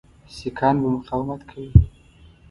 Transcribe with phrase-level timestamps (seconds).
[0.35, 1.69] سیکهان به مقاومت کوي.